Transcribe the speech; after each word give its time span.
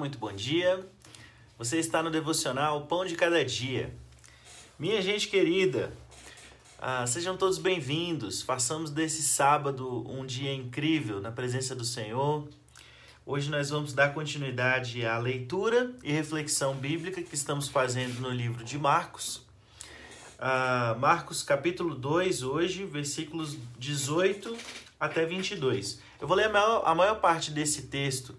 muito 0.00 0.16
bom 0.16 0.32
dia. 0.32 0.80
Você 1.58 1.78
está 1.78 2.02
no 2.02 2.10
devocional 2.10 2.86
Pão 2.86 3.04
de 3.04 3.14
Cada 3.14 3.44
Dia. 3.44 3.94
Minha 4.78 5.02
gente 5.02 5.28
querida, 5.28 5.92
ah, 6.78 7.06
sejam 7.06 7.36
todos 7.36 7.58
bem-vindos. 7.58 8.40
Façamos 8.40 8.90
desse 8.90 9.22
sábado 9.22 10.06
um 10.08 10.24
dia 10.24 10.54
incrível 10.54 11.20
na 11.20 11.30
presença 11.30 11.76
do 11.76 11.84
Senhor. 11.84 12.48
Hoje 13.26 13.50
nós 13.50 13.68
vamos 13.68 13.92
dar 13.92 14.14
continuidade 14.14 15.04
à 15.04 15.18
leitura 15.18 15.94
e 16.02 16.10
reflexão 16.10 16.74
bíblica 16.74 17.22
que 17.22 17.34
estamos 17.34 17.68
fazendo 17.68 18.20
no 18.20 18.30
livro 18.30 18.64
de 18.64 18.78
Marcos. 18.78 19.42
Ah, 20.38 20.96
Marcos 20.98 21.42
capítulo 21.42 21.94
2, 21.94 22.42
hoje, 22.42 22.86
versículos 22.86 23.58
18 23.78 24.56
até 24.98 25.26
22. 25.26 26.00
Eu 26.18 26.26
vou 26.26 26.38
ler 26.38 26.46
a 26.46 26.48
maior, 26.48 26.82
a 26.86 26.94
maior 26.94 27.20
parte 27.20 27.50
desse 27.50 27.82
texto 27.82 28.34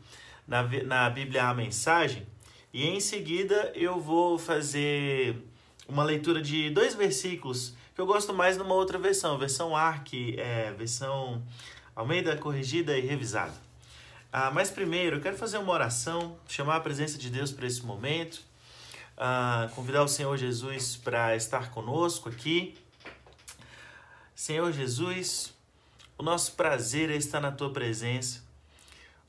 na, 0.52 0.64
na 0.84 1.10
Bíblia 1.10 1.48
A 1.48 1.54
Mensagem 1.54 2.28
e 2.74 2.86
em 2.86 3.00
seguida 3.00 3.72
eu 3.74 4.02
vou 4.02 4.38
fazer 4.38 5.38
uma 5.88 6.04
leitura 6.04 6.42
de 6.42 6.70
dois 6.70 6.94
versículos 6.94 7.74
que 7.96 8.02
eu 8.02 8.06
gosto 8.06 8.34
mais 8.34 8.58
numa 8.58 8.76
outra 8.76 9.00
versão, 9.00 9.38
versão 9.38 9.76
ARC, 9.76 10.14
é, 10.38 10.74
versão 10.74 11.42
Almeida 11.96 12.36
corrigida 12.36 12.98
e 12.98 13.02
revisada. 13.02 13.54
Ah, 14.32 14.52
mas 14.52 14.70
primeiro 14.70 15.18
eu 15.18 15.22
quero 15.22 15.38
fazer 15.38 15.58
uma 15.58 15.72
oração, 15.72 16.38
chamar 16.48 16.78
a 16.78 16.80
presença 16.82 17.18
de 17.18 17.30
Deus 17.30 17.52
para 17.52 17.68
esse 17.68 17.86
momento, 17.86 18.42
ah, 19.18 19.70
convidar 19.74 20.04
o 20.04 20.08
Senhor 20.08 20.36
Jesus 20.38 20.98
para 20.98 21.34
estar 21.36 21.72
conosco 21.72 22.28
aqui. 22.28 22.78
Senhor 24.36 24.72
Jesus, 24.72 25.54
o 26.18 26.24
nosso 26.24 26.54
prazer 26.54 27.10
é 27.10 27.16
estar 27.16 27.40
na 27.40 27.52
tua 27.52 27.72
presença. 27.72 28.51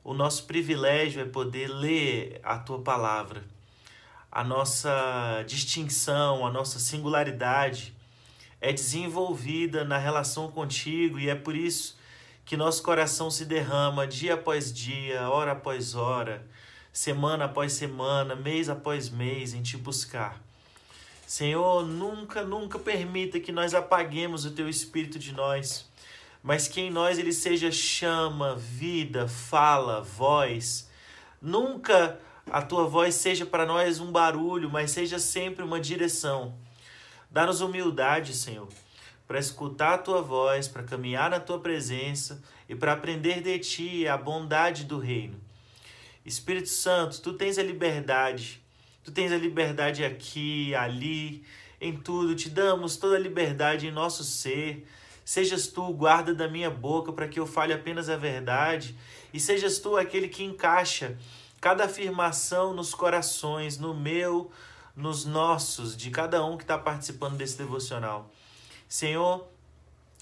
O 0.04 0.14
nosso 0.14 0.44
privilégio 0.46 1.22
é 1.22 1.24
poder 1.24 1.68
ler 1.68 2.40
a 2.42 2.58
tua 2.58 2.80
palavra. 2.80 3.44
A 4.30 4.42
nossa 4.42 5.44
distinção, 5.46 6.44
a 6.44 6.50
nossa 6.50 6.80
singularidade 6.80 7.94
é 8.60 8.72
desenvolvida 8.72 9.84
na 9.84 9.98
relação 9.98 10.50
contigo 10.50 11.20
e 11.20 11.28
é 11.28 11.34
por 11.34 11.54
isso 11.54 11.96
que 12.44 12.56
nosso 12.56 12.82
coração 12.82 13.30
se 13.30 13.44
derrama 13.44 14.06
dia 14.06 14.34
após 14.34 14.72
dia, 14.72 15.28
hora 15.30 15.52
após 15.52 15.94
hora, 15.94 16.44
semana 16.92 17.44
após 17.44 17.72
semana, 17.72 18.34
mês 18.34 18.68
após 18.68 19.08
mês 19.08 19.54
em 19.54 19.62
te 19.62 19.76
buscar. 19.76 20.40
Senhor, 21.26 21.86
nunca, 21.86 22.42
nunca 22.42 22.78
permita 22.78 23.38
que 23.38 23.52
nós 23.52 23.72
apaguemos 23.72 24.44
o 24.44 24.50
teu 24.50 24.68
espírito 24.68 25.18
de 25.18 25.32
nós 25.32 25.88
mas 26.42 26.66
que 26.66 26.80
em 26.80 26.90
nós 26.90 27.18
ele 27.18 27.32
seja 27.32 27.70
chama, 27.70 28.56
vida, 28.56 29.28
fala, 29.28 30.02
voz. 30.02 30.90
Nunca 31.40 32.18
a 32.50 32.60
tua 32.60 32.86
voz 32.86 33.14
seja 33.14 33.46
para 33.46 33.64
nós 33.64 34.00
um 34.00 34.10
barulho, 34.10 34.68
mas 34.68 34.90
seja 34.90 35.18
sempre 35.18 35.64
uma 35.64 35.78
direção. 35.78 36.54
Dá-nos 37.30 37.60
humildade, 37.60 38.34
Senhor, 38.34 38.68
para 39.26 39.38
escutar 39.38 39.94
a 39.94 39.98
tua 39.98 40.20
voz, 40.20 40.66
para 40.66 40.82
caminhar 40.82 41.30
na 41.30 41.38
tua 41.38 41.60
presença 41.60 42.42
e 42.68 42.74
para 42.74 42.92
aprender 42.92 43.40
de 43.40 43.58
ti 43.60 44.08
a 44.08 44.16
bondade 44.16 44.84
do 44.84 44.98
reino. 44.98 45.40
Espírito 46.24 46.68
Santo, 46.68 47.20
tu 47.20 47.32
tens 47.34 47.56
a 47.56 47.62
liberdade. 47.62 48.60
Tu 49.04 49.10
tens 49.10 49.32
a 49.32 49.36
liberdade 49.36 50.04
aqui, 50.04 50.74
ali, 50.74 51.44
em 51.80 51.96
tudo. 51.96 52.34
Te 52.34 52.48
damos 52.48 52.96
toda 52.96 53.16
a 53.16 53.18
liberdade 53.18 53.86
em 53.86 53.90
nosso 53.90 54.22
ser 54.22 54.86
Sejas 55.24 55.66
tu 55.66 55.82
o 55.84 55.94
guarda 55.94 56.34
da 56.34 56.48
minha 56.48 56.70
boca 56.70 57.12
para 57.12 57.28
que 57.28 57.38
eu 57.38 57.46
fale 57.46 57.72
apenas 57.72 58.08
a 58.08 58.16
verdade, 58.16 58.96
e 59.32 59.38
sejas 59.40 59.78
tu 59.78 59.96
aquele 59.96 60.28
que 60.28 60.42
encaixa 60.42 61.16
cada 61.60 61.84
afirmação 61.84 62.74
nos 62.74 62.92
corações, 62.92 63.78
no 63.78 63.94
meu, 63.94 64.50
nos 64.96 65.24
nossos, 65.24 65.96
de 65.96 66.10
cada 66.10 66.44
um 66.44 66.56
que 66.56 66.64
está 66.64 66.76
participando 66.76 67.36
desse 67.36 67.56
devocional. 67.56 68.30
Senhor, 68.88 69.46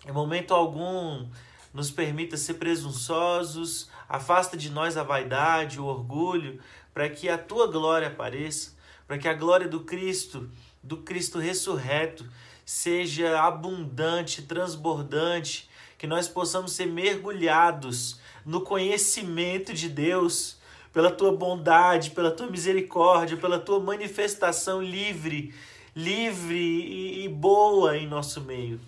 em 0.07 0.13
momento 0.13 0.53
algum 0.55 1.27
nos 1.73 1.91
permita 1.91 2.37
ser 2.37 2.55
presunçosos, 2.55 3.89
afasta 4.09 4.57
de 4.57 4.71
nós 4.71 4.97
a 4.97 5.03
vaidade, 5.03 5.81
o 5.81 5.87
orgulho, 5.87 6.61
para 6.93 7.09
que 7.09 7.29
a 7.29 7.39
tua 7.39 7.67
glória 7.67 8.09
apareça, 8.09 8.73
para 9.11 9.19
que 9.19 9.27
a 9.27 9.35
glória 9.35 9.67
do 9.67 9.81
Cristo, 9.81 10.49
do 10.81 10.99
Cristo 10.99 11.41
ressurreto, 11.41 12.25
seja 12.65 13.41
abundante, 13.41 14.43
transbordante, 14.43 15.69
que 15.99 16.07
nós 16.07 16.29
possamos 16.29 16.71
ser 16.75 16.87
mergulhados 16.87 18.21
no 18.47 18.61
conhecimento 18.61 19.75
de 19.75 19.89
Deus, 19.89 20.59
pela 20.93 21.11
tua 21.11 21.33
bondade, 21.33 22.13
pela 22.13 22.31
tua 22.31 22.47
misericórdia, 22.47 23.37
pela 23.37 23.59
tua 23.59 23.81
manifestação 23.81 24.81
livre, 24.81 25.53
livre 25.93 27.25
e, 27.25 27.29
boa 27.29 27.99
em 27.99 28.07
nosso 28.07 28.41
meio. 28.41 28.81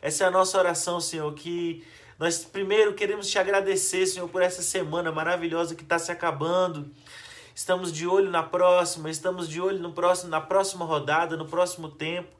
Essa 0.00 0.22
é 0.22 0.26
a 0.28 0.30
nossa 0.30 0.56
oração, 0.56 1.00
Senhor, 1.00 1.34
que 1.34 1.84
nós 2.16 2.44
primeiro 2.44 2.94
queremos 2.94 3.28
te 3.28 3.40
agradecer, 3.40 4.06
Senhor, 4.06 4.28
por 4.28 4.40
essa 4.40 4.62
semana 4.62 5.10
maravilhosa 5.10 5.74
que 5.74 5.82
está 5.82 5.98
se 5.98 6.12
acabando. 6.12 6.88
Estamos 7.54 7.92
de 7.92 8.06
olho 8.06 8.30
na 8.30 8.42
próxima, 8.42 9.08
estamos 9.08 9.48
de 9.48 9.60
olho 9.60 9.78
no 9.78 9.92
próximo, 9.92 10.28
na 10.28 10.40
próxima 10.40 10.84
rodada, 10.84 11.36
no 11.36 11.46
próximo 11.46 11.88
tempo. 11.88 12.34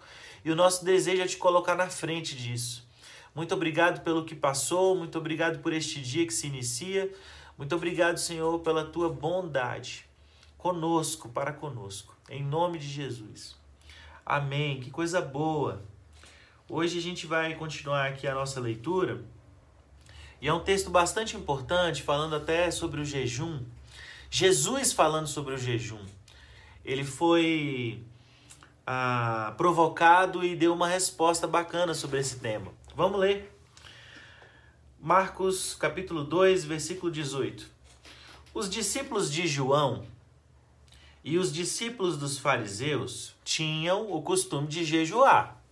E 0.45 0.51
o 0.51 0.57
nosso 0.57 0.85
desejo 0.85 1.23
é 1.23 1.27
te 1.27 1.37
colocar 1.37 1.77
na 1.77 1.89
frente 1.89 2.37
disso. 2.37 2.85
Muito 3.33 3.55
obrigado 3.55 4.03
pelo 4.03 4.25
que 4.25 4.35
passou, 4.35 4.97
muito 4.97 5.17
obrigado 5.17 5.61
por 5.61 5.73
este 5.73 6.01
dia 6.01 6.27
que 6.27 6.35
se 6.35 6.49
inicia. 6.49 7.13
Muito 7.57 7.75
obrigado, 7.77 8.19
Senhor, 8.19 8.59
pela 8.61 8.85
tua 8.85 9.09
bondade 9.09 10.05
conosco, 10.59 11.29
para 11.29 11.53
conosco. 11.53 12.17
Em 12.29 12.43
nome 12.43 12.79
de 12.79 12.89
Jesus. 12.89 13.57
Amém. 14.27 14.81
Que 14.81 14.91
coisa 14.91 15.21
boa. 15.21 15.83
Hoje 16.69 16.99
a 16.99 17.03
gente 17.03 17.27
vai 17.27 17.55
continuar 17.55 18.07
aqui 18.07 18.27
a 18.27 18.35
nossa 18.35 18.59
leitura. 18.59 19.23
E 20.41 20.49
é 20.49 20.53
um 20.53 20.61
texto 20.61 20.91
bastante 20.91 21.37
importante, 21.37 22.03
falando 22.03 22.35
até 22.35 22.71
sobre 22.71 23.01
o 23.01 23.05
jejum. 23.05 23.63
Jesus 24.37 24.93
falando 24.93 25.29
sobre 25.29 25.55
o 25.55 25.57
jejum. 25.57 26.05
Ele 26.85 27.05
foi 27.05 28.03
ah, 28.85 29.55
provocado 29.57 30.43
e 30.43 30.57
deu 30.57 30.73
uma 30.73 30.89
resposta 30.89 31.47
bacana 31.47 31.95
sobre 31.95 32.19
esse 32.19 32.41
tema. 32.41 32.73
Vamos 32.97 33.21
ler. 33.21 33.57
Marcos 34.99 35.77
capítulo 35.77 36.25
2, 36.25 36.65
versículo 36.65 37.13
18. 37.13 37.71
Os 38.53 38.69
discípulos 38.69 39.31
de 39.31 39.47
João 39.47 40.05
e 41.23 41.39
os 41.39 41.53
discípulos 41.53 42.17
dos 42.17 42.37
fariseus 42.37 43.37
tinham 43.45 44.11
o 44.11 44.21
costume 44.21 44.67
de 44.67 44.85
jejuar. 44.85 45.63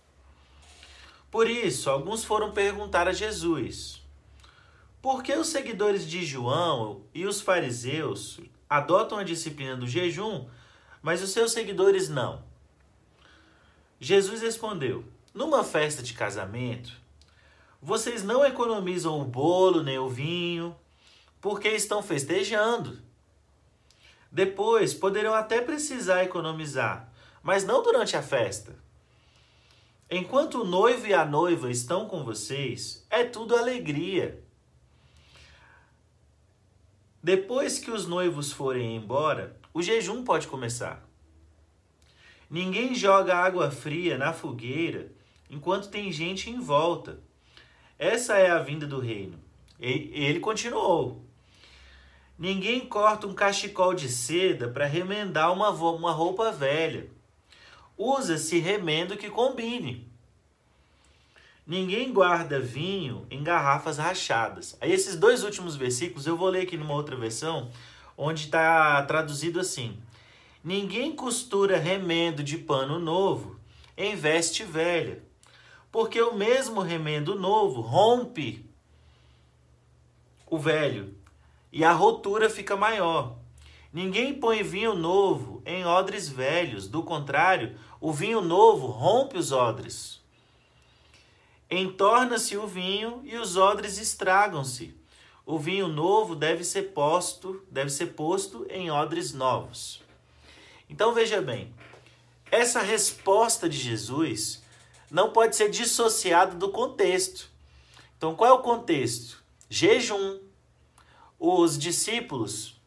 Por 1.29 1.49
isso, 1.49 1.89
alguns 1.89 2.23
foram 2.23 2.53
perguntar 2.53 3.09
a 3.09 3.11
Jesus: 3.11 4.01
por 5.01 5.21
que 5.21 5.33
os 5.33 5.49
seguidores 5.49 6.09
de 6.09 6.25
João 6.25 7.01
e 7.13 7.25
os 7.25 7.41
fariseus 7.41 8.39
adotam 8.73 9.19
a 9.19 9.23
disciplina 9.23 9.75
do 9.75 9.85
jejum, 9.85 10.47
mas 10.99 11.21
os 11.21 11.29
seus 11.29 11.51
seguidores 11.51 12.09
não? 12.09 12.43
Jesus 13.99 14.41
respondeu: 14.41 15.05
Numa 15.31 15.63
festa 15.63 16.01
de 16.01 16.13
casamento, 16.13 16.91
vocês 17.79 18.23
não 18.23 18.43
economizam 18.43 19.21
o 19.21 19.25
bolo 19.25 19.83
nem 19.83 19.99
o 19.99 20.09
vinho, 20.09 20.75
porque 21.39 21.69
estão 21.69 22.01
festejando. 22.01 22.99
Depois 24.31 24.91
poderão 24.91 25.35
até 25.35 25.61
precisar 25.61 26.23
economizar, 26.23 27.13
mas 27.43 27.63
não 27.63 27.83
durante 27.83 28.17
a 28.17 28.23
festa. 28.23 28.75
Enquanto 30.09 30.61
o 30.61 30.65
noivo 30.65 31.05
e 31.05 31.13
a 31.13 31.23
noiva 31.23 31.69
estão 31.69 32.07
com 32.07 32.23
vocês, 32.23 33.05
é 33.07 33.23
tudo 33.23 33.55
alegria. 33.55 34.43
Depois 37.23 37.79
que 37.79 37.89
os 37.89 38.05
noivos 38.05 38.51
forem 38.51 38.97
embora, 38.97 39.55
o 39.73 39.81
jejum 39.81 40.25
pode 40.25 40.45
começar. 40.45 41.07
Ninguém 42.49 42.93
joga 42.93 43.33
água 43.33 43.71
fria 43.71 44.17
na 44.17 44.33
fogueira 44.33 45.09
enquanto 45.49 45.89
tem 45.89 46.11
gente 46.11 46.49
em 46.49 46.59
volta. 46.59 47.21
Essa 47.97 48.37
é 48.37 48.51
a 48.51 48.59
vinda 48.59 48.85
do 48.85 48.99
reino. 48.99 49.39
E 49.79 50.11
ele 50.13 50.41
continuou. 50.41 51.23
Ninguém 52.37 52.81
corta 52.81 53.25
um 53.25 53.33
cachecol 53.33 53.93
de 53.93 54.09
seda 54.09 54.67
para 54.67 54.85
remendar 54.85 55.53
uma, 55.53 55.69
uma 55.69 56.11
roupa 56.11 56.51
velha. 56.51 57.09
Usa-se 57.97 58.59
remendo 58.59 59.15
que 59.15 59.29
combine. 59.29 60.11
Ninguém 61.65 62.11
guarda 62.11 62.59
vinho 62.59 63.25
em 63.31 63.41
garrafas 63.41 63.97
rachadas. 63.97 64.77
Aí 64.81 64.91
esses 64.91 65.15
dois 65.15 65.43
últimos 65.43 65.77
versículos 65.77 66.27
eu 66.27 66.35
vou 66.35 66.49
ler 66.49 66.63
aqui 66.63 66.75
numa 66.75 66.93
outra 66.93 67.15
versão, 67.15 67.69
onde 68.17 68.45
está 68.45 69.01
traduzido 69.03 69.61
assim: 69.61 69.97
Ninguém 70.61 71.15
costura 71.15 71.77
remendo 71.77 72.43
de 72.43 72.57
pano 72.57 72.99
novo 72.99 73.59
em 73.95 74.13
veste 74.15 74.63
velha, 74.63 75.23
porque 75.89 76.21
o 76.21 76.35
mesmo 76.35 76.81
remendo 76.81 77.35
novo 77.35 77.79
rompe 77.79 78.65
o 80.45 80.57
velho 80.57 81.15
e 81.71 81.83
a 81.83 81.93
rotura 81.93 82.49
fica 82.49 82.75
maior. 82.75 83.37
Ninguém 83.91 84.33
põe 84.33 84.63
vinho 84.63 84.95
novo 84.95 85.61
em 85.65 85.85
odres 85.85 86.27
velhos, 86.27 86.87
do 86.87 87.03
contrário, 87.03 87.77
o 88.01 88.11
vinho 88.11 88.41
novo 88.41 88.87
rompe 88.87 89.37
os 89.37 89.51
odres. 89.51 90.22
Entorna-se 91.75 92.55
o 92.55 92.67
vinho 92.67 93.21
e 93.23 93.35
os 93.35 93.57
odres 93.57 93.97
estragam-se. 93.97 94.95
O 95.43 95.57
vinho 95.57 95.87
novo 95.87 96.35
deve 96.35 96.63
ser 96.63 96.93
posto, 96.93 97.65
deve 97.69 97.89
ser 97.89 98.13
posto 98.13 98.67
em 98.69 98.91
odres 98.91 99.33
novos. 99.33 100.01
Então 100.87 101.15
veja 101.15 101.41
bem, 101.41 101.73
essa 102.51 102.79
resposta 102.79 103.67
de 103.67 103.77
Jesus 103.77 104.61
não 105.09 105.31
pode 105.31 105.55
ser 105.55 105.71
dissociada 105.71 106.55
do 106.55 106.69
contexto. 106.69 107.49
Então 108.17 108.35
qual 108.35 108.51
é 108.51 108.53
o 108.53 108.61
contexto? 108.61 109.43
Jejum. 109.67 110.39
Os 111.39 111.75
discípulos 111.75 112.79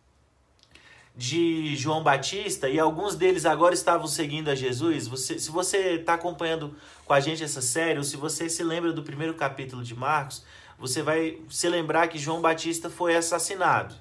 de 1.17 1.75
João 1.77 2.03
Batista 2.03 2.69
e 2.69 2.79
alguns 2.79 3.15
deles 3.15 3.47
agora 3.47 3.73
estavam 3.73 4.07
seguindo 4.07 4.51
a 4.51 4.55
Jesus. 4.55 5.09
Você, 5.09 5.39
se 5.39 5.51
você 5.51 5.95
está 5.95 6.15
acompanhando 6.15 6.77
com 7.07 7.13
a 7.15 7.21
gente 7.21 7.43
essa 7.43 7.63
série, 7.63 7.97
ou 7.97 8.05
se 8.05 8.19
você 8.19 8.51
se 8.51 8.63
lembra 8.63 8.93
do 8.93 9.03
primeiro 9.03 9.33
capítulo 9.33 9.83
de 9.83 9.95
Marcos, 9.95 10.45
você 10.79 11.03
vai 11.03 11.39
se 11.49 11.69
lembrar 11.71 12.09
que 12.09 12.19
João 12.19 12.43
Batista 12.43 12.91
foi 12.91 13.17
assassinado. 13.17 13.95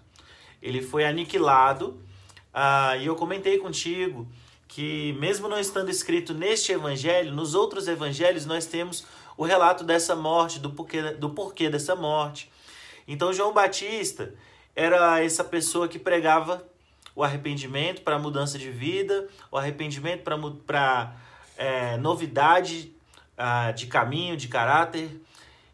Ele 0.61 0.81
foi 0.81 1.05
aniquilado. 1.05 2.01
Ah, 2.53 2.97
e 2.97 3.05
eu 3.05 3.15
comentei 3.15 3.57
contigo 3.59 4.27
que, 4.67 5.13
mesmo 5.13 5.47
não 5.47 5.59
estando 5.59 5.89
escrito 5.89 6.33
neste 6.33 6.73
evangelho, 6.73 7.33
nos 7.33 7.55
outros 7.55 7.87
evangelhos 7.87 8.45
nós 8.45 8.65
temos 8.65 9.05
o 9.37 9.45
relato 9.45 9.85
dessa 9.85 10.15
morte, 10.15 10.59
do 10.59 10.71
porquê, 10.71 11.01
do 11.13 11.29
porquê 11.29 11.69
dessa 11.69 11.95
morte. 11.95 12.51
Então, 13.07 13.31
João 13.31 13.53
Batista 13.53 14.33
era 14.75 15.23
essa 15.23 15.43
pessoa 15.43 15.87
que 15.87 15.99
pregava 15.99 16.65
o 17.15 17.23
arrependimento 17.23 18.01
para 18.01 18.19
mudança 18.19 18.57
de 18.57 18.69
vida, 18.69 19.27
o 19.49 19.57
arrependimento 19.57 20.23
para 20.23 21.15
é, 21.57 21.95
novidade 21.97 22.93
ah, 23.37 23.71
de 23.71 23.87
caminho, 23.87 24.35
de 24.35 24.47
caráter. 24.47 25.09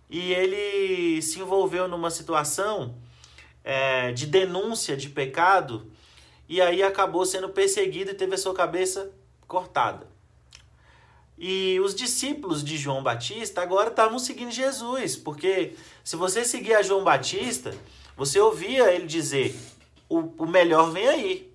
E 0.10 0.34
ele 0.34 1.22
se 1.22 1.40
envolveu 1.40 1.88
numa 1.88 2.12
situação 2.12 2.96
é, 3.64 4.12
de 4.12 4.28
denúncia 4.28 4.96
de 4.96 5.10
pecado 5.10 5.92
e 6.48 6.62
aí 6.62 6.84
acabou 6.84 7.26
sendo 7.26 7.48
perseguido 7.48 8.12
e 8.12 8.14
teve 8.14 8.36
a 8.36 8.38
sua 8.38 8.54
cabeça 8.54 9.10
cortada. 9.48 10.06
E 11.38 11.80
os 11.80 11.96
discípulos 11.96 12.62
de 12.62 12.78
João 12.78 13.02
Batista 13.02 13.62
agora 13.62 13.90
estavam 13.90 14.20
seguindo 14.20 14.52
Jesus, 14.52 15.16
porque 15.16 15.76
se 16.04 16.16
você 16.16 16.44
seguir 16.44 16.76
a 16.76 16.82
João 16.84 17.06
Batista, 17.06 17.74
você 18.18 18.38
ouvia 18.38 18.94
ele 18.94 19.08
dizer: 19.08 19.56
o, 20.12 20.44
o 20.44 20.46
melhor 20.46 20.92
vem 20.92 21.08
aí. 21.08 21.54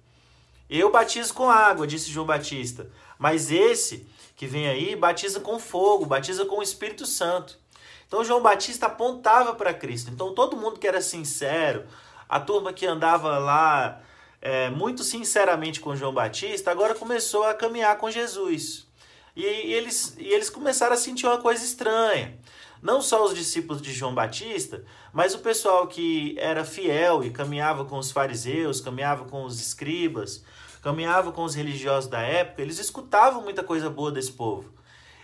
Eu 0.68 0.90
batizo 0.90 1.34
com 1.34 1.50
água, 1.50 1.86
disse 1.86 2.10
João 2.10 2.26
Batista, 2.26 2.90
mas 3.18 3.50
esse 3.52 4.08
que 4.34 4.46
vem 4.46 4.66
aí 4.66 4.96
batiza 4.96 5.40
com 5.40 5.58
fogo, 5.58 6.06
batiza 6.06 6.44
com 6.44 6.58
o 6.58 6.62
Espírito 6.62 7.06
Santo. 7.06 7.58
Então 8.06 8.24
João 8.24 8.42
Batista 8.42 8.86
apontava 8.86 9.54
para 9.54 9.74
Cristo. 9.74 10.10
Então 10.10 10.34
todo 10.34 10.56
mundo 10.56 10.80
que 10.80 10.88
era 10.88 11.00
sincero, 11.00 11.84
a 12.28 12.40
turma 12.40 12.72
que 12.72 12.86
andava 12.86 13.38
lá 13.38 14.00
é, 14.40 14.70
muito 14.70 15.04
sinceramente 15.04 15.80
com 15.80 15.94
João 15.94 16.12
Batista, 16.12 16.70
agora 16.70 16.94
começou 16.94 17.44
a 17.44 17.54
caminhar 17.54 17.96
com 17.98 18.10
Jesus. 18.10 18.86
E, 19.34 19.44
e, 19.44 19.72
eles, 19.74 20.16
e 20.18 20.28
eles 20.28 20.48
começaram 20.48 20.94
a 20.94 20.98
sentir 20.98 21.26
uma 21.26 21.38
coisa 21.38 21.64
estranha. 21.64 22.38
Não 22.86 23.02
só 23.02 23.24
os 23.24 23.34
discípulos 23.34 23.82
de 23.82 23.92
João 23.92 24.14
Batista, 24.14 24.84
mas 25.12 25.34
o 25.34 25.40
pessoal 25.40 25.88
que 25.88 26.36
era 26.38 26.64
fiel 26.64 27.24
e 27.24 27.30
caminhava 27.30 27.84
com 27.84 27.98
os 27.98 28.12
fariseus, 28.12 28.80
caminhava 28.80 29.24
com 29.24 29.42
os 29.42 29.60
escribas, 29.60 30.44
caminhava 30.80 31.32
com 31.32 31.42
os 31.42 31.56
religiosos 31.56 32.08
da 32.08 32.20
época, 32.20 32.62
eles 32.62 32.78
escutavam 32.78 33.42
muita 33.42 33.64
coisa 33.64 33.90
boa 33.90 34.12
desse 34.12 34.30
povo. 34.30 34.72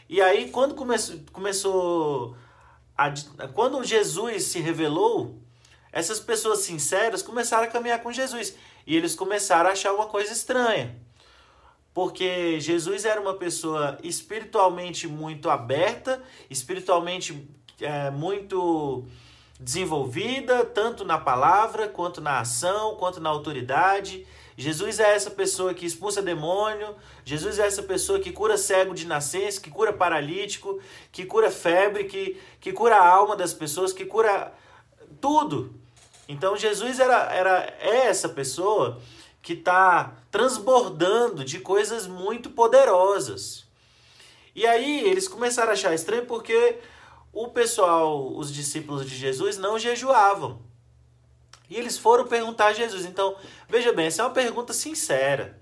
E 0.09 0.21
aí, 0.21 0.51
quando 0.51 0.75
começou, 0.75 1.21
começou 1.33 2.37
a, 2.99 3.13
quando 3.55 3.85
Jesus 3.85 4.43
se 4.47 4.59
revelou, 4.59 5.41
essas 5.93 6.19
pessoas 6.19 6.63
sinceras 6.63 7.23
começaram 7.23 7.63
a 7.63 7.71
caminhar 7.71 8.03
com 8.03 8.11
Jesus. 8.11 8.57
E 8.85 8.97
eles 8.97 9.15
começaram 9.15 9.71
a 9.71 9.73
achar 9.73 9.93
uma 9.93 10.07
coisa 10.07 10.33
estranha. 10.33 10.97
Porque 11.95 12.59
Jesus 12.59 13.05
era 13.05 13.21
uma 13.21 13.35
pessoa 13.35 13.99
espiritualmente 14.03 15.07
muito 15.07 15.51
aberta, 15.51 16.23
espiritualmente 16.49 17.47
é, 17.81 18.11
muito 18.11 19.05
desenvolvida, 19.61 20.65
tanto 20.65 21.05
na 21.05 21.19
palavra, 21.19 21.89
quanto 21.89 22.21
na 22.21 22.41
ação, 22.41 22.97
quanto 22.97 23.21
na 23.21 23.29
autoridade. 23.29 24.27
Jesus 24.57 25.01
é 25.01 25.15
essa 25.15 25.31
pessoa 25.31 25.73
que 25.73 25.87
expulsa 25.87 26.21
demônio, 26.21 26.95
Jesus 27.25 27.59
é 27.59 27.67
essa 27.67 27.83
pessoa 27.83 28.21
que 28.21 28.33
cura 28.33 28.57
cego 28.57 28.95
de 28.95 29.07
nascença, 29.07 29.61
que 29.61 29.71
cura 29.71 29.93
paralítico, 29.93 30.81
que 31.11 31.25
cura 31.25 31.51
febre, 31.51 32.05
que, 32.05 32.41
que 32.61 32.73
cura 32.73 32.97
a 32.97 33.07
alma 33.07 33.37
das 33.37 33.55
pessoas, 33.55 33.93
que 33.93 34.05
cura 34.05 34.53
tudo. 35.21 35.75
Então 36.29 36.57
Jesus 36.57 36.99
era, 36.99 37.33
era 37.33 37.75
é 37.81 38.07
essa 38.07 38.29
pessoa 38.29 39.01
que 39.43 39.55
está 39.55 40.17
transbordando 40.31 41.45
de 41.45 41.59
coisas 41.59 42.07
muito 42.07 42.51
poderosas. 42.51 43.67
E 44.55 44.67
aí 44.67 45.01
eles 45.01 45.27
começaram 45.27 45.71
a 45.71 45.73
achar 45.73 45.93
estranho 45.93 46.25
porque 46.27 46.79
o 47.33 47.49
pessoal, 47.49 48.35
os 48.37 48.53
discípulos 48.53 49.05
de 49.05 49.17
Jesus, 49.17 49.59
não 49.59 49.79
jejuavam. 49.79 50.61
E 51.69 51.77
eles 51.77 51.99
foram 51.99 52.27
perguntar 52.27 52.67
a 52.67 52.73
Jesus. 52.73 53.05
Então, 53.05 53.35
veja 53.69 53.93
bem, 53.93 54.07
essa 54.07 54.23
é 54.23 54.25
uma 54.25 54.31
pergunta 54.31 54.73
sincera. 54.73 55.61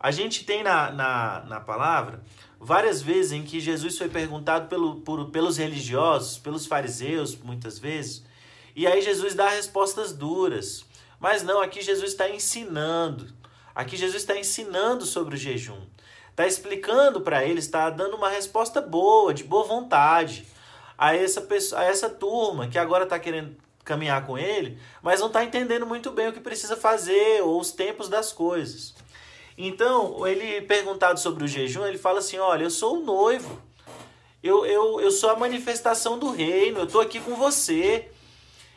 A 0.00 0.10
gente 0.10 0.44
tem 0.44 0.64
na, 0.64 0.90
na, 0.90 1.44
na 1.44 1.60
palavra 1.60 2.24
várias 2.58 3.02
vezes 3.02 3.32
em 3.32 3.42
que 3.42 3.60
Jesus 3.60 3.96
foi 3.98 4.08
perguntado 4.08 4.68
pelo, 4.68 4.96
por, 5.00 5.30
pelos 5.30 5.58
religiosos, 5.58 6.38
pelos 6.38 6.66
fariseus, 6.66 7.36
muitas 7.36 7.78
vezes, 7.78 8.24
e 8.74 8.86
aí 8.86 9.02
Jesus 9.02 9.34
dá 9.34 9.48
respostas 9.48 10.12
duras. 10.12 10.84
Mas 11.22 11.44
não, 11.44 11.62
aqui 11.62 11.80
Jesus 11.80 12.10
está 12.10 12.28
ensinando. 12.28 13.28
Aqui 13.72 13.96
Jesus 13.96 14.22
está 14.22 14.36
ensinando 14.36 15.06
sobre 15.06 15.36
o 15.36 15.38
jejum. 15.38 15.80
Está 16.30 16.48
explicando 16.48 17.20
para 17.20 17.44
eles, 17.44 17.64
está 17.64 17.88
dando 17.90 18.16
uma 18.16 18.28
resposta 18.28 18.80
boa, 18.80 19.32
de 19.32 19.44
boa 19.44 19.62
vontade 19.62 20.44
a 20.98 21.14
essa, 21.14 21.40
pessoa, 21.40 21.80
a 21.80 21.84
essa 21.84 22.10
turma 22.10 22.66
que 22.66 22.76
agora 22.76 23.04
está 23.04 23.20
querendo 23.20 23.56
caminhar 23.84 24.26
com 24.26 24.36
ele, 24.36 24.80
mas 25.00 25.20
não 25.20 25.28
está 25.28 25.44
entendendo 25.44 25.86
muito 25.86 26.10
bem 26.10 26.26
o 26.26 26.32
que 26.32 26.40
precisa 26.40 26.76
fazer 26.76 27.40
ou 27.42 27.60
os 27.60 27.70
tempos 27.70 28.08
das 28.08 28.32
coisas. 28.32 28.92
Então, 29.56 30.26
ele 30.26 30.62
perguntado 30.62 31.20
sobre 31.20 31.44
o 31.44 31.48
jejum, 31.48 31.86
ele 31.86 31.98
fala 31.98 32.18
assim: 32.18 32.38
Olha, 32.38 32.64
eu 32.64 32.70
sou 32.70 32.98
o 32.98 33.04
noivo, 33.04 33.62
eu, 34.42 34.66
eu, 34.66 35.00
eu 35.00 35.10
sou 35.12 35.30
a 35.30 35.36
manifestação 35.36 36.18
do 36.18 36.32
reino, 36.32 36.80
eu 36.80 36.84
estou 36.84 37.00
aqui 37.00 37.20
com 37.20 37.36
você. 37.36 38.10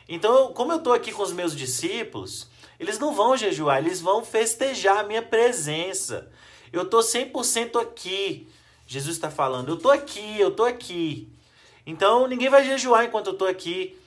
Então, 0.08 0.54
como 0.54 0.72
eu 0.72 0.78
estou 0.78 0.94
aqui 0.94 1.12
com 1.12 1.24
os 1.24 1.34
meus 1.34 1.56
discípulos, 1.56 2.48
eles 2.80 3.00
não 3.00 3.14
vão 3.14 3.36
jejuar, 3.36 3.80
eles 3.80 4.02
vão 4.02 4.24
festejar 4.24 5.00
a 5.00 5.04
minha 5.04 5.22
presença. 5.22 6.30
Eu 6.72 6.84
estou 6.84 7.02
100% 7.02 7.82
aqui. 7.82 8.48
Jesus 8.86 9.16
está 9.16 9.32
falando, 9.32 9.70
eu 9.70 9.76
estou 9.76 9.92
aqui, 9.92 10.40
eu 10.40 10.50
estou 10.50 10.66
aqui. 10.66 11.28
Então, 11.86 12.28
ninguém 12.28 12.50
vai 12.50 12.64
jejuar 12.64 13.06
enquanto 13.06 13.28
eu 13.28 13.34
estou 13.34 13.48
aqui. 13.48 13.98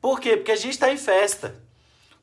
Por 0.00 0.18
quê? 0.20 0.36
Porque 0.36 0.52
a 0.52 0.56
gente 0.56 0.72
está 0.72 0.90
em 0.90 0.96
festa. 0.96 1.60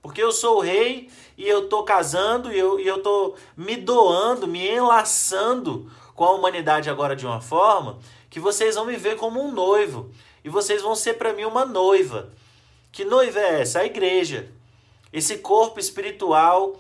Porque 0.02 0.22
eu 0.22 0.32
sou 0.32 0.58
o 0.58 0.62
rei 0.62 1.10
e 1.38 1.48
eu 1.48 1.66
estou 1.66 1.84
casando 1.84 2.52
e 2.52 2.58
eu, 2.58 2.80
e 2.80 2.88
eu 2.88 3.36
me 3.56 3.76
doando, 3.76 4.48
me 4.48 4.68
enlaçando 4.68 5.92
com 6.16 6.24
a 6.24 6.32
humanidade 6.32 6.90
agora 6.90 7.16
de 7.16 7.26
uma 7.26 7.42
forma 7.42 8.00
que 8.30 8.40
vocês 8.40 8.76
vão 8.76 8.86
me 8.86 8.96
ver 8.96 9.16
como 9.18 9.42
um 9.42 9.52
noivo. 9.52 10.10
E 10.44 10.50
vocês 10.50 10.82
vão 10.82 10.96
ser 10.96 11.16
para 11.16 11.34
mim 11.34 11.46
uma 11.46 11.66
noiva. 11.66 12.32
Que 12.92 13.06
noiva 13.06 13.40
é 13.40 13.62
essa? 13.62 13.80
A 13.80 13.86
igreja. 13.86 14.50
Esse 15.12 15.38
corpo 15.38 15.80
espiritual 15.80 16.80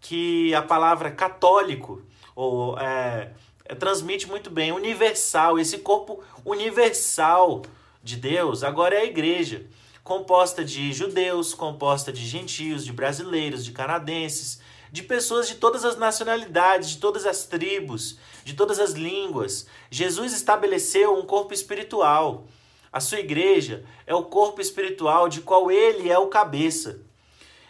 que 0.00 0.54
a 0.54 0.62
palavra 0.62 1.10
católico 1.10 2.02
ou 2.34 2.78
é, 2.78 3.32
é, 3.64 3.74
transmite 3.74 4.28
muito 4.28 4.48
bem, 4.48 4.70
universal, 4.70 5.58
esse 5.58 5.78
corpo 5.78 6.22
universal 6.44 7.62
de 8.02 8.16
Deus, 8.16 8.62
agora 8.62 8.94
é 8.94 9.00
a 9.00 9.04
igreja, 9.04 9.66
composta 10.04 10.64
de 10.64 10.92
judeus, 10.92 11.52
composta 11.52 12.12
de 12.12 12.24
gentios, 12.24 12.84
de 12.84 12.92
brasileiros, 12.92 13.64
de 13.64 13.72
canadenses, 13.72 14.60
de 14.90 15.02
pessoas 15.02 15.48
de 15.48 15.56
todas 15.56 15.84
as 15.84 15.98
nacionalidades, 15.98 16.90
de 16.90 16.98
todas 16.98 17.26
as 17.26 17.44
tribos, 17.44 18.18
de 18.44 18.54
todas 18.54 18.78
as 18.78 18.92
línguas. 18.92 19.66
Jesus 19.90 20.32
estabeleceu 20.32 21.18
um 21.18 21.26
corpo 21.26 21.52
espiritual. 21.52 22.46
A 22.92 23.00
sua 23.00 23.20
igreja 23.20 23.84
é 24.06 24.14
o 24.14 24.24
corpo 24.24 24.60
espiritual 24.60 25.28
de 25.28 25.40
qual 25.40 25.70
ele 25.70 26.10
é 26.10 26.18
o 26.18 26.28
cabeça. 26.28 27.00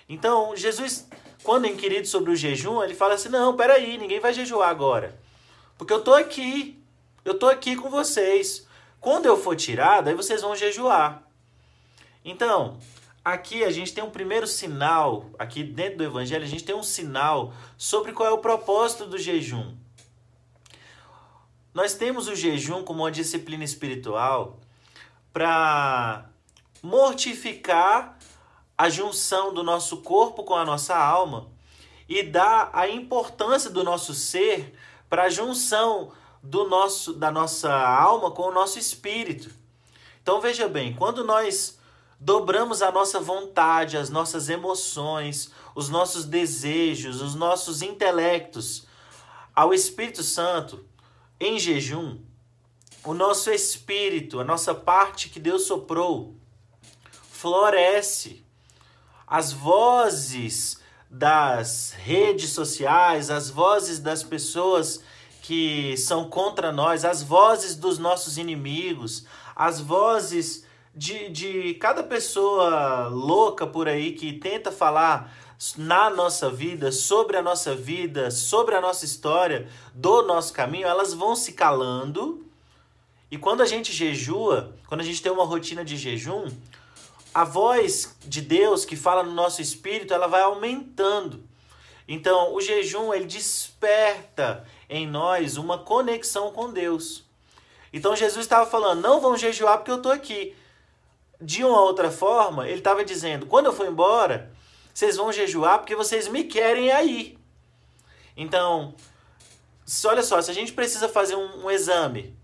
Então, 0.09 0.57
Jesus, 0.57 1.09
quando 1.43 1.67
é 1.67 1.69
inquirido 1.69 2.07
sobre 2.07 2.31
o 2.31 2.37
jejum, 2.37 2.83
ele 2.83 2.95
fala 2.95 3.15
assim: 3.15 3.29
não, 3.29 3.57
peraí, 3.57 3.99
ninguém 3.99 4.21
vai 4.21 4.33
jejuar 4.33 4.71
agora. 4.71 5.19
Porque 5.77 5.93
eu 5.93 5.99
estou 5.99 6.15
aqui. 6.15 6.83
Eu 7.25 7.33
estou 7.33 7.49
aqui 7.49 7.77
com 7.77 7.91
vocês. 7.91 8.67
Quando 9.01 9.27
eu 9.27 9.37
for 9.37 9.55
tirado, 9.55 10.09
aí 10.09 10.15
vocês 10.15 10.43
vão 10.43 10.57
jejuar. 10.57 11.23
Então, 12.25 12.79
aqui 13.25 13.65
a 13.65 13.71
gente 13.71 13.93
tem 13.93 14.03
um 14.03 14.11
primeiro 14.11 14.47
sinal, 14.47 15.27
aqui 15.39 15.63
dentro 15.63 15.99
do 15.99 16.05
Evangelho, 16.05 16.45
a 16.45 16.49
gente 16.49 16.65
tem 16.65 16.75
um 16.75 16.83
sinal 16.83 17.53
sobre 17.77 18.13
qual 18.13 18.29
é 18.29 18.33
o 18.33 18.39
propósito 18.39 19.07
do 19.07 19.19
jejum. 19.19 19.77
Nós 21.73 21.95
temos 21.95 22.27
o 22.27 22.35
jejum 22.35 22.83
como 22.83 23.05
uma 23.05 23.11
disciplina 23.11 23.63
espiritual 23.63 24.59
para 25.33 26.27
mortificar 26.83 28.19
a 28.77 28.89
junção 28.89 29.53
do 29.53 29.63
nosso 29.63 29.99
corpo 29.99 30.45
com 30.45 30.55
a 30.55 30.65
nossa 30.65 30.97
alma 30.97 31.49
e 32.09 32.23
dar 32.23 32.71
a 32.73 32.89
importância 32.89 33.69
do 33.69 33.83
nosso 33.83 34.15
ser 34.15 34.75
para 35.11 35.25
a 35.25 35.29
junção 35.29 36.13
do 36.43 36.69
nosso 36.69 37.13
da 37.13 37.31
nossa 37.31 37.73
alma 37.73 38.31
com 38.31 38.43
o 38.43 38.53
nosso 38.53 38.79
espírito. 38.79 39.51
Então 40.23 40.41
veja 40.41 40.69
bem, 40.69 40.95
quando 40.95 41.25
nós 41.25 41.79
dobramos 42.21 42.83
a 42.83 42.91
nossa 42.91 43.21
vontade, 43.21 43.97
as 43.97 44.11
nossas 44.11 44.49
emoções, 44.49 45.51
os 45.75 45.89
nossos 45.89 46.25
desejos, 46.25 47.21
os 47.21 47.35
nossos 47.35 47.83
intelectos 47.83 48.87
ao 49.55 49.75
Espírito 49.75 50.23
Santo 50.23 50.85
em 51.41 51.59
jejum, 51.59 52.19
o 53.05 53.15
nosso 53.15 53.51
espírito, 53.51 54.41
a 54.41 54.45
nossa 54.45 54.75
parte 54.75 55.29
que 55.29 55.41
Deus 55.41 55.67
soprou, 55.67 56.35
floresce. 57.31 58.45
As 59.27 59.53
vozes 59.53 60.81
das 61.11 61.93
redes 61.93 62.51
sociais, 62.51 63.31
as 63.31 63.51
vozes 63.51 63.99
das 63.99 64.23
pessoas 64.23 65.03
que 65.43 65.97
são 65.97 66.29
contra 66.29 66.73
nós, 66.73 67.05
as 67.05 67.23
vozes 67.23 67.77
dos 67.77 67.99
nossos 67.99 68.37
inimigos, 68.37 69.25
as 69.55 69.81
vozes 69.81 70.67
de, 70.95 71.29
de 71.31 71.75
cada 71.75 72.03
pessoa 72.03 73.09
louca 73.09 73.67
por 73.67 73.89
aí 73.89 74.13
que 74.13 74.33
tenta 74.33 74.73
falar 74.73 75.33
na 75.77 76.09
nossa 76.11 76.51
vida, 76.51 76.93
sobre 76.93 77.37
a 77.37 77.43
nossa 77.43 77.75
vida, 77.75 78.31
sobre 78.31 78.75
a 78.75 78.81
nossa 78.81 79.05
história, 79.05 79.69
do 79.93 80.23
nosso 80.23 80.53
caminho, 80.53 80.87
elas 80.87 81.13
vão 81.13 81.35
se 81.35 81.53
calando. 81.53 82.48
E 83.31 83.37
quando 83.37 83.63
a 83.63 83.67
gente 83.67 83.93
jejua, 83.93 84.75
quando 84.87 85.03
a 85.03 85.05
gente 85.05 85.23
tem 85.23 85.31
uma 85.31 85.45
rotina 85.45 85.85
de 85.85 85.97
jejum, 85.97 86.51
a 87.35 87.45
voz 87.45 88.17
de 88.25 88.41
Deus 88.41 88.85
que 88.85 88.97
fala 88.97 89.23
no 89.23 89.33
nosso 89.33 89.61
espírito, 89.61 90.15
ela 90.15 90.27
vai 90.27 90.41
aumentando. 90.43 91.45
Então, 92.07 92.55
o 92.55 92.61
jejum 92.61 93.13
ele 93.13 93.27
desperta 93.27 94.65
em 94.89 95.07
nós 95.07 95.59
uma 95.59 95.79
conexão 95.79 96.51
com 96.53 96.73
Deus. 96.73 97.25
Então 97.93 98.17
Jesus 98.17 98.45
estava 98.45 98.69
falando: 98.69 99.01
"Não 99.01 99.21
vão 99.21 99.37
jejuar 99.37 99.79
porque 99.79 99.91
eu 99.91 99.97
estou 99.97 100.13
aqui 100.13 100.55
de 101.41 101.65
uma 101.65 101.81
outra 101.81 102.11
forma, 102.11 102.67
ele 102.67 102.79
estava 102.79 103.05
dizendo: 103.05 103.47
quando 103.47 103.67
eu 103.67 103.73
for 103.73 103.87
embora, 103.87 104.53
vocês 104.93 105.17
vão 105.17 105.33
jejuar 105.33 105.79
porque 105.79 105.95
vocês 105.95 106.29
me 106.29 106.45
querem 106.45 106.91
aí. 106.91 107.39
Então, 108.37 108.95
olha 110.05 110.23
só, 110.23 110.41
se 110.41 110.51
a 110.51 110.55
gente 110.55 110.73
precisa 110.73 111.09
fazer 111.09 111.37
um, 111.37 111.67
um 111.67 111.71
exame 111.71 112.38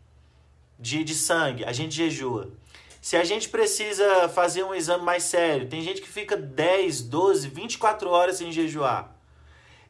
de, 0.78 1.04
de 1.04 1.14
sangue, 1.14 1.64
a 1.64 1.72
gente 1.72 1.94
jejua. 1.94 2.50
Se 3.00 3.16
a 3.16 3.24
gente 3.24 3.48
precisa 3.50 4.28
fazer 4.30 4.64
um 4.64 4.74
exame 4.74 5.04
mais 5.04 5.24
sério, 5.24 5.68
tem 5.68 5.82
gente 5.82 6.00
que 6.00 6.08
fica 6.08 6.36
10, 6.36 7.02
12, 7.02 7.48
24 7.48 8.08
horas 8.08 8.36
sem 8.36 8.50
jejuar. 8.50 9.14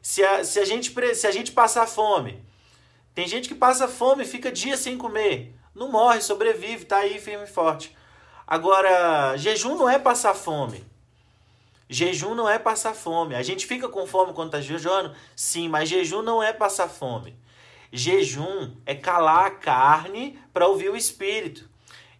Se 0.01 0.23
a, 0.23 0.43
se 0.43 0.59
a, 0.59 0.65
gente, 0.65 0.93
se 1.15 1.25
a 1.25 1.31
gente 1.31 1.51
passar 1.51 1.87
fome, 1.87 2.43
tem 3.13 3.27
gente 3.27 3.47
que 3.47 3.55
passa 3.55 3.87
fome 3.87 4.23
e 4.23 4.27
fica 4.27 4.51
dias 4.51 4.81
sem 4.81 4.97
comer. 4.97 5.55
Não 5.73 5.89
morre, 5.89 6.21
sobrevive, 6.21 6.85
tá 6.85 6.97
aí 6.97 7.19
firme 7.19 7.45
e 7.45 7.47
forte. 7.47 7.95
Agora, 8.45 9.35
jejum 9.37 9.75
não 9.75 9.89
é 9.89 9.97
passar 9.97 10.33
fome. 10.33 10.83
Jejum 11.89 12.35
não 12.35 12.49
é 12.49 12.59
passar 12.59 12.93
fome. 12.93 13.35
A 13.35 13.43
gente 13.43 13.65
fica 13.65 13.87
com 13.87 14.05
fome 14.05 14.33
quando 14.33 14.49
está 14.49 14.61
jejuando? 14.61 15.15
Sim, 15.35 15.69
mas 15.69 15.87
jejum 15.87 16.21
não 16.21 16.43
é 16.43 16.51
passar 16.51 16.87
fome. 16.87 17.35
Jejum 17.91 18.75
é 18.85 18.95
calar 18.95 19.45
a 19.45 19.51
carne 19.51 20.39
para 20.53 20.67
ouvir 20.67 20.89
o 20.89 20.97
espírito. 20.97 21.69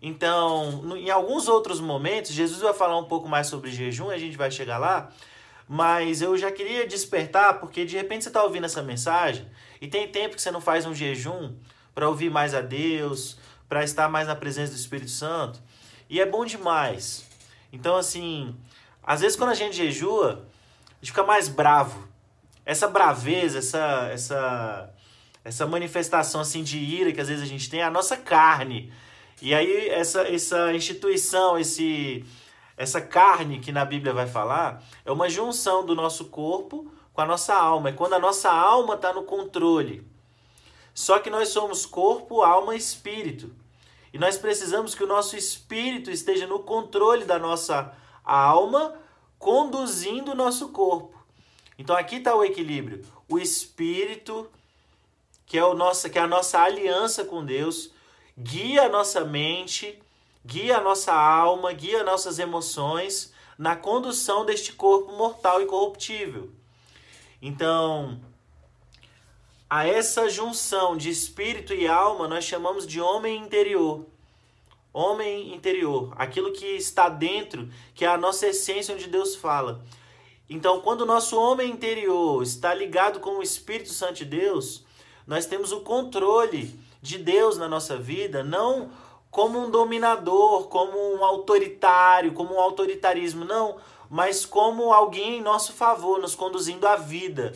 Então, 0.02 0.96
em 0.98 1.10
alguns 1.10 1.48
outros 1.48 1.80
momentos, 1.80 2.32
Jesus 2.32 2.62
vai 2.62 2.74
falar 2.74 2.98
um 3.00 3.06
pouco 3.06 3.28
mais 3.28 3.48
sobre 3.48 3.72
jejum, 3.72 4.10
a 4.10 4.18
gente 4.18 4.38
vai 4.38 4.52
chegar 4.52 4.78
lá. 4.78 5.12
Mas 5.68 6.22
eu 6.22 6.38
já 6.38 6.52
queria 6.52 6.86
despertar, 6.86 7.60
porque 7.60 7.86
de 7.86 7.98
repente 7.98 8.24
você 8.24 8.30
está 8.30 8.44
ouvindo 8.44 8.66
essa 8.66 8.84
mensagem 8.84 9.48
e 9.82 9.88
tem 9.88 10.08
tempo 10.08 10.36
que 10.36 10.42
você 10.42 10.52
não 10.52 10.62
faz 10.62 10.86
um 10.86 10.94
jejum 10.94 11.56
para 11.94 12.08
ouvir 12.08 12.30
mais 12.30 12.54
a 12.54 12.62
Deus, 12.62 13.38
para 13.68 13.84
estar 13.84 14.08
mais 14.08 14.28
na 14.28 14.36
presença 14.36 14.74
do 14.74 14.78
Espírito 14.78 15.10
Santo. 15.10 15.60
E 16.08 16.22
é 16.22 16.26
bom 16.26 16.46
demais. 16.46 17.26
Então, 17.74 17.96
assim, 17.98 18.56
às 19.04 19.22
vezes 19.22 19.36
quando 19.36 19.52
a 19.52 19.56
gente 19.56 19.76
jejua, 19.76 20.46
a 20.92 20.96
gente 20.98 21.12
fica 21.12 21.24
mais 21.24 21.48
bravo. 21.48 22.08
Essa 22.64 22.88
braveza, 22.88 23.58
essa, 23.58 24.10
essa, 24.12 24.94
essa 25.46 25.68
manifestação 25.68 26.42
assim 26.42 26.64
de 26.64 26.80
ira 26.80 27.12
que 27.12 27.22
às 27.22 27.28
vezes 27.28 27.44
a 27.44 27.48
gente 27.48 27.70
tem 27.70 27.82
é 27.82 27.84
a 27.84 27.92
nossa 27.92 28.18
carne. 28.18 28.92
E 29.40 29.54
aí 29.54 29.90
essa, 29.90 30.24
essa 30.24 30.74
instituição, 30.74 31.56
esse, 31.56 32.26
essa 32.76 33.00
carne 33.00 33.60
que 33.60 33.72
na 33.72 33.86
Bíblia 33.86 34.12
vai 34.12 34.28
falar, 34.28 34.84
é 35.06 35.12
uma 35.12 35.30
junção 35.30 35.86
do 35.86 35.94
nosso 35.94 36.26
corpo 36.26 36.92
com 37.14 37.22
a 37.22 37.26
nossa 37.26 37.54
alma. 37.54 37.90
É 37.90 37.92
quando 37.92 38.14
a 38.14 38.20
nossa 38.20 38.52
alma 38.52 38.96
está 38.96 39.14
no 39.14 39.24
controle. 39.24 40.06
Só 40.96 41.20
que 41.20 41.30
nós 41.30 41.50
somos 41.50 41.86
corpo, 41.86 42.42
alma 42.42 42.74
e 42.74 42.80
espírito. 42.80 43.54
E 44.12 44.18
nós 44.18 44.40
precisamos 44.40 44.96
que 44.96 45.04
o 45.04 45.08
nosso 45.08 45.38
espírito 45.38 46.10
esteja 46.10 46.48
no 46.48 46.60
controle 46.60 47.24
da 47.24 47.38
nossa 47.38 47.94
alma, 48.24 48.96
conduzindo 49.38 50.32
o 50.32 50.36
nosso 50.36 50.70
corpo. 50.70 51.24
Então 51.78 51.96
aqui 51.96 52.16
está 52.16 52.34
o 52.34 52.44
equilíbrio. 52.44 53.06
O 53.30 53.38
espírito, 53.38 54.50
que 55.46 55.58
é, 55.58 55.64
o 55.64 55.74
nosso, 55.74 56.10
que 56.10 56.18
é 56.18 56.22
a 56.22 56.28
nossa 56.28 56.60
aliança 56.60 57.24
com 57.24 57.46
Deus, 57.46 57.92
guia 58.38 58.84
a 58.84 58.90
nossa 58.90 59.24
mente, 59.24 60.00
guia 60.46 60.78
a 60.78 60.82
nossa 60.82 61.14
alma, 61.14 61.72
guia 61.72 62.04
nossas 62.04 62.40
emoções 62.40 63.34
na 63.58 63.76
condução 63.76 64.46
deste 64.46 64.74
corpo 64.74 65.12
mortal 65.14 65.62
e 65.62 65.66
corruptível. 65.66 66.50
Então, 67.42 68.20
a 69.70 69.88
essa 69.88 70.30
junção 70.30 70.96
de 70.98 71.10
espírito 71.10 71.74
e 71.74 71.88
alma 71.88 72.28
nós 72.28 72.44
chamamos 72.44 72.86
de 72.86 73.00
homem 73.00 73.42
interior. 73.42 74.06
Homem 74.94 75.54
interior, 75.54 76.14
aquilo 76.16 76.54
que 76.54 76.66
está 76.66 77.10
dentro, 77.10 77.70
que 77.94 78.06
é 78.06 78.08
a 78.08 78.18
nossa 78.18 78.48
essência 78.48 78.96
onde 78.96 79.08
Deus 79.08 79.36
fala. 79.36 79.84
Então, 80.50 80.80
quando 80.80 81.02
o 81.02 81.06
nosso 81.06 81.38
homem 81.38 81.70
interior 81.70 82.42
está 82.42 82.74
ligado 82.74 83.20
com 83.20 83.32
o 83.32 83.44
Espírito 83.44 83.90
Santo 83.90 84.14
de 84.14 84.26
Deus, 84.26 84.85
nós 85.28 85.46
temos 85.46 85.72
o 85.72 85.82
controle 85.82 86.80
de 87.02 87.18
Deus 87.18 87.58
na 87.58 87.68
nossa 87.68 87.98
vida, 87.98 88.44
não 88.44 88.90
como 89.30 89.60
um 89.60 89.70
dominador, 89.70 90.68
como 90.68 90.98
um 91.16 91.24
autoritário, 91.24 92.34
como 92.34 92.56
um 92.56 92.60
autoritarismo, 92.60 93.44
não, 93.44 93.76
mas 94.10 94.46
como 94.46 94.94
alguém 94.94 95.38
em 95.38 95.42
nosso 95.42 95.74
favor, 95.74 96.20
nos 96.20 96.36
conduzindo 96.36 96.88
à 96.88 96.96
vida 96.96 97.54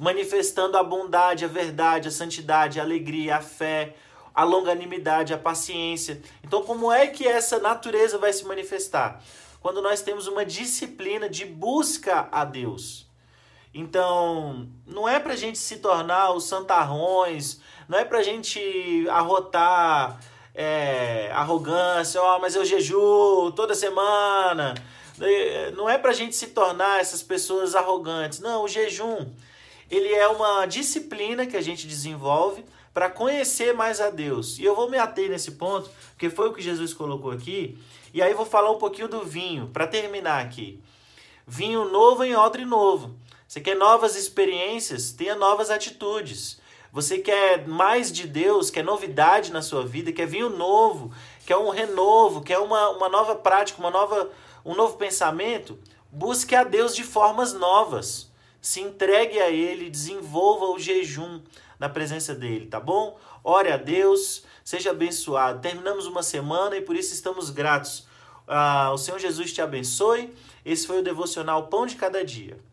manifestando 0.00 0.78
a 0.78 0.82
bondade, 0.82 1.44
a 1.44 1.48
verdade, 1.48 2.08
a 2.08 2.10
santidade, 2.10 2.80
a 2.80 2.82
alegria, 2.82 3.36
a 3.36 3.42
fé, 3.42 3.94
a 4.34 4.42
longanimidade, 4.44 5.34
a 5.34 5.38
paciência. 5.38 6.22
Então, 6.42 6.62
como 6.62 6.90
é 6.90 7.06
que 7.06 7.28
essa 7.28 7.58
natureza 7.58 8.16
vai 8.16 8.32
se 8.32 8.46
manifestar? 8.46 9.22
Quando 9.60 9.82
nós 9.82 10.00
temos 10.00 10.26
uma 10.26 10.42
disciplina 10.42 11.28
de 11.28 11.44
busca 11.44 12.30
a 12.32 12.46
Deus. 12.46 13.06
Então, 13.72 14.68
não 14.86 15.08
é 15.08 15.20
para 15.20 15.34
a 15.34 15.36
gente 15.36 15.58
se 15.58 15.76
tornar 15.76 16.32
os 16.32 16.44
santarrões, 16.44 17.60
não 17.88 17.98
é 17.98 18.04
para 18.04 18.18
a 18.18 18.22
gente 18.22 19.06
arrotar 19.08 20.20
é, 20.54 21.30
arrogância, 21.32 22.20
oh, 22.22 22.38
mas 22.40 22.56
eu 22.56 22.64
jejuo 22.64 23.52
toda 23.52 23.74
semana. 23.74 24.74
Não 25.76 25.88
é 25.88 25.98
para 25.98 26.10
a 26.10 26.14
gente 26.14 26.34
se 26.34 26.48
tornar 26.48 27.00
essas 27.00 27.22
pessoas 27.22 27.74
arrogantes. 27.74 28.40
Não, 28.40 28.64
o 28.64 28.68
jejum 28.68 29.26
ele 29.90 30.14
é 30.14 30.28
uma 30.28 30.66
disciplina 30.66 31.46
que 31.46 31.56
a 31.56 31.60
gente 31.60 31.86
desenvolve 31.86 32.64
para 32.94 33.10
conhecer 33.10 33.74
mais 33.74 34.00
a 34.00 34.08
Deus. 34.08 34.58
E 34.58 34.64
eu 34.64 34.74
vou 34.74 34.88
me 34.88 34.96
ater 34.96 35.28
nesse 35.28 35.52
ponto, 35.52 35.90
porque 36.10 36.30
foi 36.30 36.48
o 36.48 36.52
que 36.52 36.62
Jesus 36.62 36.94
colocou 36.94 37.32
aqui. 37.32 37.76
E 38.14 38.22
aí 38.22 38.32
vou 38.32 38.46
falar 38.46 38.70
um 38.70 38.78
pouquinho 38.78 39.08
do 39.08 39.24
vinho, 39.24 39.68
para 39.72 39.86
terminar 39.86 40.44
aqui. 40.44 40.80
Vinho 41.46 41.90
novo 41.90 42.22
em 42.22 42.36
odre 42.36 42.64
novo. 42.64 43.16
Você 43.50 43.60
quer 43.60 43.74
novas 43.74 44.14
experiências? 44.14 45.10
Tenha 45.10 45.34
novas 45.34 45.72
atitudes. 45.72 46.60
Você 46.92 47.18
quer 47.18 47.66
mais 47.66 48.12
de 48.12 48.24
Deus, 48.24 48.70
quer 48.70 48.84
novidade 48.84 49.50
na 49.50 49.60
sua 49.60 49.84
vida, 49.84 50.12
quer 50.12 50.24
vinho 50.24 50.48
novo, 50.48 51.12
quer 51.44 51.56
um 51.56 51.70
renovo, 51.70 52.42
quer 52.42 52.60
uma, 52.60 52.90
uma 52.90 53.08
nova 53.08 53.34
prática, 53.34 53.80
uma 53.80 53.90
nova, 53.90 54.30
um 54.64 54.76
novo 54.76 54.96
pensamento? 54.96 55.76
Busque 56.12 56.54
a 56.54 56.62
Deus 56.62 56.94
de 56.94 57.02
formas 57.02 57.52
novas 57.52 58.30
se 58.60 58.80
entregue 58.80 59.40
a 59.40 59.50
Ele, 59.50 59.90
desenvolva 59.90 60.66
o 60.66 60.78
jejum 60.78 61.40
na 61.76 61.88
presença 61.88 62.32
dEle, 62.32 62.66
tá 62.66 62.78
bom? 62.78 63.18
Ore 63.42 63.72
a 63.72 63.76
Deus, 63.76 64.44
seja 64.62 64.90
abençoado. 64.90 65.60
Terminamos 65.60 66.06
uma 66.06 66.22
semana 66.22 66.76
e 66.76 66.82
por 66.82 66.94
isso 66.94 67.12
estamos 67.12 67.50
gratos. 67.50 68.06
Ah, 68.46 68.92
o 68.92 68.98
Senhor 68.98 69.18
Jesus 69.18 69.52
te 69.52 69.60
abençoe. 69.60 70.32
Esse 70.64 70.86
foi 70.86 71.00
o 71.00 71.02
devocional 71.02 71.66
Pão 71.66 71.84
de 71.84 71.96
Cada 71.96 72.24
Dia. 72.24 72.69